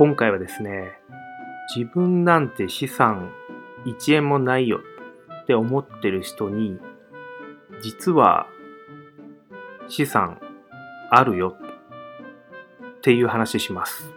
[0.00, 0.98] 今回はですね、
[1.76, 3.30] 自分なんて資産
[3.84, 4.80] 1円もないよ
[5.42, 6.80] って思ってる人に、
[7.82, 8.46] 実は
[9.88, 10.40] 資産
[11.10, 11.54] あるよ
[12.96, 14.10] っていう話します。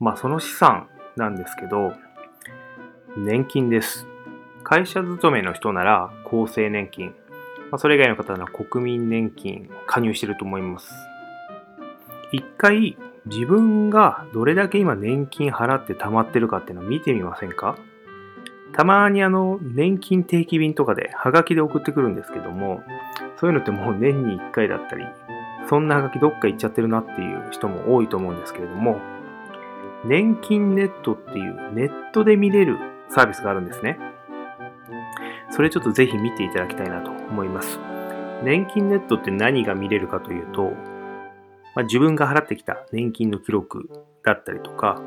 [0.00, 1.92] まあその資産なんですけど、
[3.18, 4.06] 年金です。
[4.64, 7.14] 会社勤めの人なら厚生年金、
[7.70, 10.92] まあ、それ以外の方なら国民年金加入してると思います。
[12.32, 12.96] 一回
[13.26, 17.76] 自分がどれだけ今年金払って貯まってるかっていうのを見てみませんか？
[18.72, 22.82] たまにあの年金定期便とかでハガキで送ってくるんですけども
[23.40, 25.04] そういうのってもう年に1回だったり
[25.68, 29.00] そんなハガキどっか行っちゃってるなっていう人も多いと思うんですけれども
[30.04, 32.76] 年金ネットっていうネットで見れる
[33.08, 33.98] サービスがあるんですね。
[35.50, 37.78] それちょっとぜひ見ていただきたいなと思います。
[38.42, 40.72] 年金ネットって何が見れるかというと、
[41.74, 43.90] まあ、自分が払ってきた年金の記録
[44.24, 45.00] だったりとか、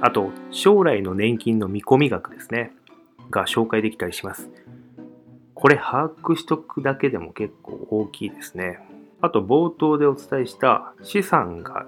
[0.00, 2.72] あと将来の年金の見込み額ですね、
[3.30, 4.48] が紹介できたりします。
[5.54, 8.78] これ把握しとくだけでも結構大きいですね。
[9.20, 11.86] あと冒頭でお伝えした資産が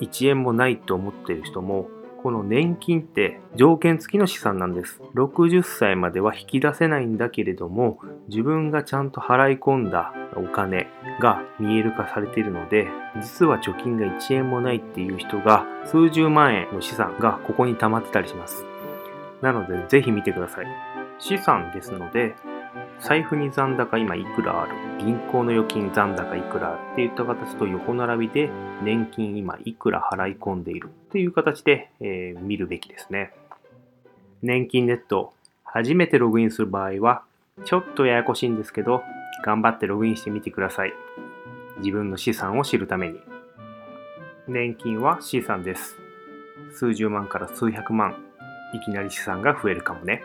[0.00, 1.88] 1円もないと思っている人も
[2.22, 5.00] この年金って条件付きの資産なんです。
[5.14, 10.88] 60歳までは引き出せないんだけれども、自分がちゃんと払い込んだお金
[11.20, 12.88] が見える化されているので、
[13.20, 18.66] 実は貯金が1円もないっていう人が数十万円の資産がここに溜まってたりします。
[19.40, 20.66] なのでぜひ見てください。
[21.18, 22.36] 資産ですので、
[23.00, 24.72] 財布に残高今いくらある？
[24.98, 28.50] 銀行の預金残高いくらっていった形と横並びで
[28.82, 33.32] 年金今いくら払い込んでいるっていう形で、えー、見るべきですね。
[34.42, 35.32] 年金ネット
[35.64, 37.22] 初めてログインする場合は
[37.64, 39.02] ちょっとややこしいんですけど
[39.44, 40.92] 頑張ってログインしてみてください。
[41.78, 43.20] 自分の資産を知るために。
[44.46, 45.96] 年金は資産です。
[46.74, 48.22] 数十万から数百万
[48.74, 50.22] いきなり資産が増えるかもね。